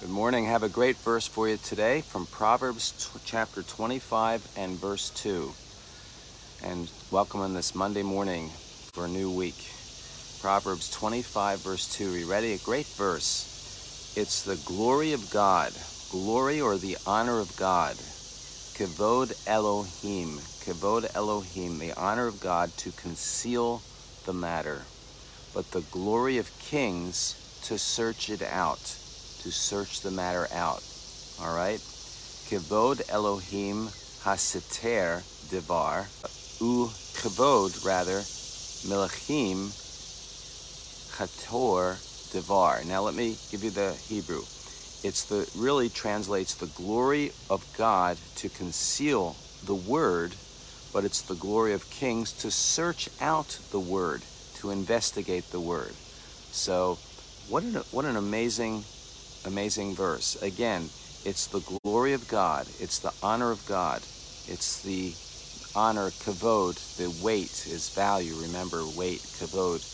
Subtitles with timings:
[0.00, 0.46] Good morning.
[0.46, 5.54] Have a great verse for you today from Proverbs t- chapter 25 and verse 2.
[6.62, 8.54] And welcome on this Monday morning
[8.94, 9.66] for a new week.
[10.38, 12.14] Proverbs 25 verse 2.
[12.14, 12.54] Are you ready?
[12.54, 13.50] A great verse.
[14.16, 18.02] It's the glory of God, glory or the honor of God.
[18.74, 23.84] Kavod Elohim, Kavod Elohim, the honor of God to conceal
[24.24, 24.88] the matter,
[25.52, 28.99] but the glory of kings to search it out
[29.40, 30.82] to search the matter out.
[31.40, 31.80] All right?
[32.48, 33.88] Kavod Elohim
[34.24, 36.08] hasiter devar,
[36.60, 38.20] u kavod rather,
[38.88, 39.70] melachim
[41.16, 41.96] chator
[42.32, 42.82] devar.
[42.84, 44.42] Now let me give you the Hebrew.
[45.02, 50.34] It's the really translates the glory of God to conceal the word,
[50.92, 54.22] but it's the glory of kings to search out the word,
[54.56, 55.94] to investigate the word.
[56.52, 56.98] So,
[57.48, 58.84] what an what an amazing
[59.44, 60.36] amazing verse.
[60.42, 64.08] Again, it's the glory of God, it's the honor of God,
[64.46, 65.18] it's the
[65.74, 68.36] honor, kavod, the weight is value.
[68.36, 69.84] Remember, weight, kavod,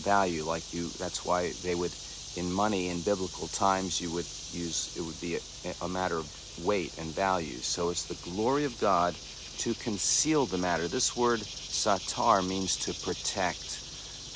[0.00, 0.44] value.
[0.46, 1.98] Like you, that's why they would,
[2.36, 6.32] in money in biblical times, you would use, it would be a, a matter of
[6.56, 7.62] weight and value.
[7.62, 9.20] So it's the glory of God
[9.58, 10.88] to conceal the matter.
[10.88, 13.84] This word satar means to protect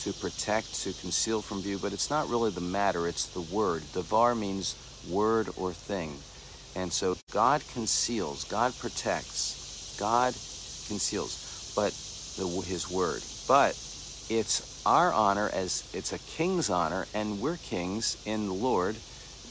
[0.04, 3.82] to protect, to conceal from view, but it's not really the matter, it's the word.
[3.94, 4.76] Devar means
[5.10, 6.12] word or thing.
[6.76, 10.34] And so God conceals, God protects, God
[10.88, 11.92] conceals, but
[12.36, 13.22] the, his word.
[13.48, 13.70] But
[14.28, 18.96] it's our honor as it's a king's honor, and we're kings in the Lord.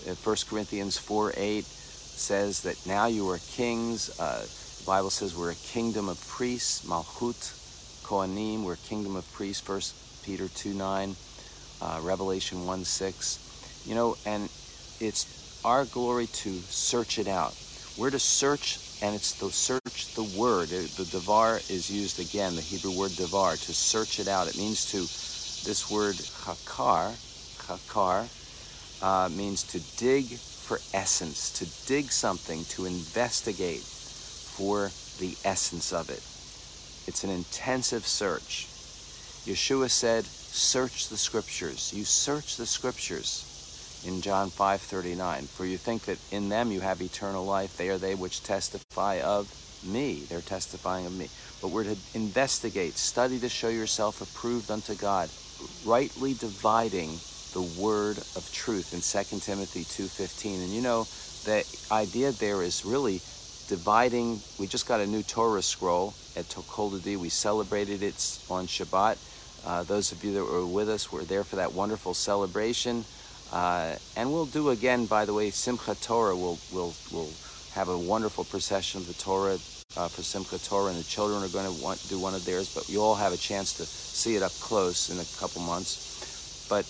[0.05, 4.11] 1 uh, Corinthians 4 8 says that now you are kings.
[4.19, 9.31] Uh, the Bible says we're a kingdom of priests, Malchut, Kohanim, we're a kingdom of
[9.33, 9.61] priests.
[9.65, 11.17] First Peter 2 9,
[11.81, 13.39] uh, Revelation 1 6.
[13.85, 14.49] You know, and
[14.99, 15.27] it's
[15.65, 17.55] our glory to search it out.
[17.97, 20.71] We're to search, and it's to search the word.
[20.71, 24.47] The devar is used again, the Hebrew word devar, to search it out.
[24.49, 25.11] It means to,
[25.63, 27.19] this word hakar,
[27.59, 28.31] hakar,
[29.01, 33.87] uh, means to dig for essence, to dig something, to investigate
[34.43, 36.23] for the essence of it.
[37.07, 38.72] It's an intensive search.
[39.45, 41.91] Yeshua said, "Search the scriptures.
[41.93, 43.43] You search the scriptures."
[44.05, 47.97] In John 5:39, for you think that in them you have eternal life, they are
[47.97, 49.47] they which testify of
[49.83, 50.25] me.
[50.29, 51.29] They're testifying of me.
[51.61, 55.29] But we're to investigate, study to show yourself approved unto God,
[55.85, 57.19] rightly dividing
[57.53, 60.61] the word of truth in 2 Timothy 2:15.
[60.61, 61.07] And you know,
[61.43, 63.21] the idea there is really
[63.67, 64.41] dividing.
[64.57, 67.15] We just got a new Torah scroll at Dodi.
[67.17, 68.15] We celebrated it
[68.49, 69.17] on Shabbat.
[69.65, 73.05] Uh, those of you that were with us were there for that wonderful celebration.
[73.51, 76.35] Uh, and we'll do again, by the way, Simchat Torah.
[76.35, 77.31] We'll, we'll, we'll
[77.73, 79.53] have a wonderful procession of the Torah
[79.95, 82.73] uh, for Simchat Torah, and the children are going to want do one of theirs,
[82.73, 86.67] but you all have a chance to see it up close in a couple months.
[86.67, 86.85] But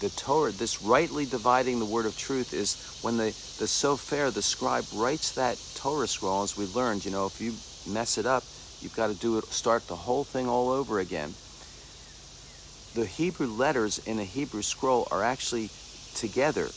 [0.00, 3.24] the Torah, this rightly dividing the word of truth, is when the,
[3.58, 7.54] the sofer, the scribe, writes that Torah scroll, as we learned, you know, if you
[7.92, 8.44] mess it up,
[8.80, 11.34] you've got to do it, start the whole thing all over again
[12.96, 15.70] the Hebrew letters in a Hebrew scroll are actually
[16.14, 16.70] together,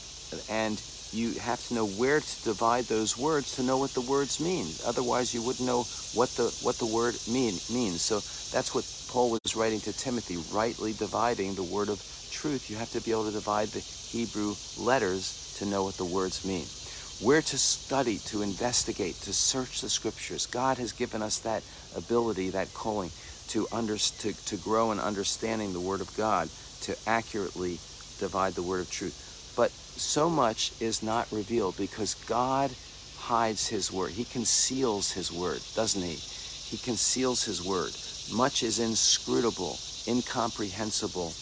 [0.50, 4.40] and you have to know where to divide those words to know what the words
[4.42, 4.68] mean.
[4.86, 8.04] Otherwise, you wouldn't know what the what the word mean means.
[8.04, 8.22] So
[8.52, 12.70] that's what Paul was writing to Timothy, rightly dividing the word of truth.
[12.70, 16.46] You have to be able to divide the Hebrew letters to know what the words
[16.46, 16.74] mean.
[17.20, 20.48] Where to study, to investigate, to search the scriptures.
[20.48, 23.14] God has given us that ability, that calling
[23.50, 27.84] to, under, to, to grow in understanding the Word of God, to accurately
[28.20, 29.16] divide the Word of truth.
[29.56, 32.78] But so much is not revealed because God
[33.14, 34.14] hides His Word.
[34.14, 36.26] He conceals His Word, doesn't He?
[36.64, 38.00] He conceals His Word.
[38.28, 41.38] Much is inscrutable, incomprehensible,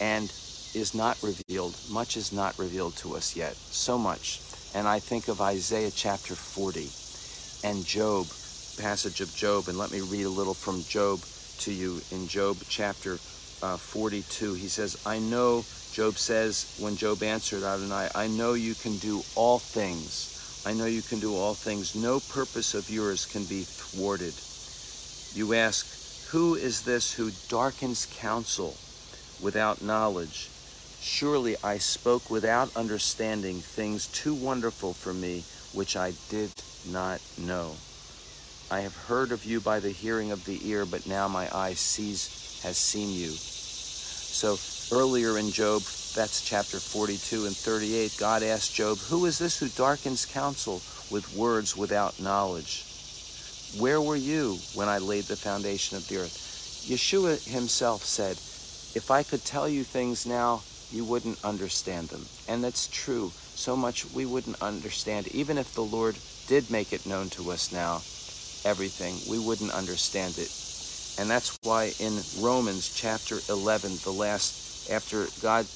[0.00, 0.34] and
[0.74, 1.80] is not revealed.
[1.84, 3.58] Much is not revealed to us yet.
[3.70, 4.43] So much.
[4.74, 6.90] And I think of Isaiah chapter 40
[7.62, 8.26] and Job,
[8.76, 11.20] passage of Job, and let me read a little from Job
[11.58, 13.20] to you in Job chapter
[13.62, 14.54] uh, 42.
[14.54, 19.22] He says, I know, Job says, when Job answered Adonai, I know you can do
[19.36, 20.62] all things.
[20.66, 21.94] I know you can do all things.
[21.94, 24.34] No purpose of yours can be thwarted.
[25.36, 25.86] You ask,
[26.32, 28.74] Who is this who darkens counsel
[29.40, 30.53] without knowledge?
[31.06, 36.50] Surely I spoke without understanding things too wonderful for me, which I did
[36.82, 37.76] not know.
[38.70, 41.74] I have heard of you by the hearing of the ear, but now my eye
[41.74, 42.30] sees
[42.60, 43.38] has seen you.
[44.30, 44.58] So
[44.90, 49.68] earlier in Job, that's chapter 42 and 38, God asked Job, Who is this who
[49.68, 52.86] darkens counsel with words without knowledge?
[53.70, 56.38] Where were you when I laid the foundation of the earth?
[56.82, 58.40] Yeshua himself said,
[58.94, 62.24] If I could tell you things now, you wouldn't understand them.
[62.48, 63.30] And that's true.
[63.54, 65.28] So much we wouldn't understand.
[65.28, 67.96] Even if the Lord did make it known to us now,
[68.64, 70.50] everything, we wouldn't understand it.
[71.18, 75.66] And that's why in Romans chapter 11, the last, after God,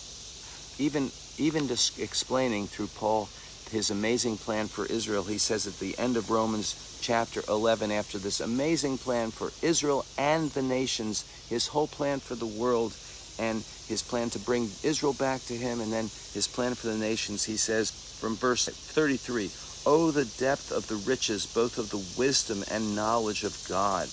[0.78, 3.28] even, even just explaining through Paul
[3.70, 8.18] his amazing plan for Israel, he says at the end of Romans chapter 11, after
[8.18, 12.94] this amazing plan for Israel and the nations, his whole plan for the world,
[13.38, 16.96] and his plan to bring Israel back to him, and then his plan for the
[16.96, 17.90] nations, he says
[18.20, 19.50] from verse 33,
[19.86, 24.08] Oh, the depth of the riches, both of the wisdom and knowledge of God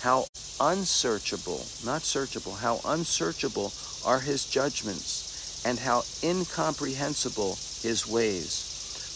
[0.00, 0.26] how
[0.58, 3.72] unsearchable, not searchable, how unsearchable
[4.04, 8.64] are his judgments, and how incomprehensible his ways.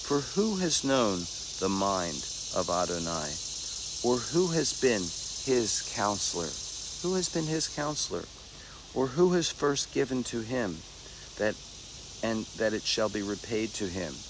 [0.04, 1.24] For who has known
[1.58, 3.32] the mind of Adonai?
[4.04, 5.00] Or who has been
[5.46, 6.50] his counselor?
[7.02, 8.24] Who has been his counselor?
[8.94, 10.84] Or who has first given to him
[11.36, 11.56] that
[12.22, 14.26] and that it shall be repaid to him?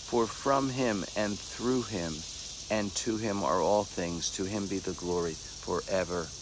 [0.00, 2.24] For from him and through him
[2.70, 6.34] and to him are all things, to him be the glory forever.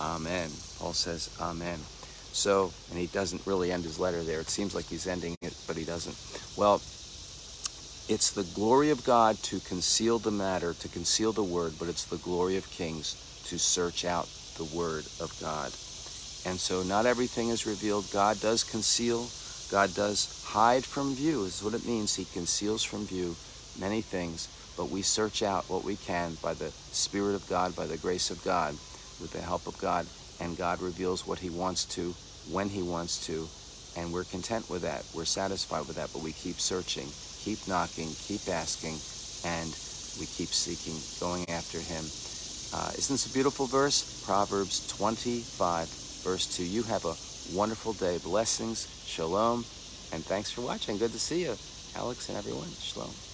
[0.00, 0.64] Amen.
[0.76, 1.88] Paul says, Amen.
[2.32, 4.40] So, and he doesn't really end his letter there.
[4.40, 6.18] It seems like he's ending it, but he doesn't.
[6.56, 6.84] Well,
[8.08, 12.06] it's the glory of God to conceal the matter, to conceal the word, but it's
[12.06, 15.78] the glory of kings to search out the word of God.
[16.44, 18.10] And so, not everything is revealed.
[18.12, 19.28] God does conceal,
[19.70, 22.16] God does hide from view, is what it means.
[22.16, 23.36] He conceals from view
[23.78, 24.48] many things
[24.78, 28.30] but we search out what we can by the Spirit of God, by the grace
[28.30, 28.74] of God,
[29.20, 30.06] with the help of God,
[30.40, 32.14] and God reveals what He wants to,
[32.52, 33.48] when He wants to,
[34.00, 35.04] and we're content with that.
[35.12, 37.08] We're satisfied with that, but we keep searching,
[37.42, 39.02] keep knocking, keep asking,
[39.44, 39.74] and
[40.20, 42.06] we keep seeking, going after Him.
[42.72, 44.22] Uh, isn't this a beautiful verse?
[44.24, 46.64] Proverbs 25, verse 2.
[46.64, 48.18] You have a wonderful day.
[48.18, 49.68] Blessings, shalom,
[50.12, 50.98] and thanks for watching.
[50.98, 51.60] Good to see you,
[51.94, 52.76] Alex and everyone.
[52.80, 53.27] Shalom.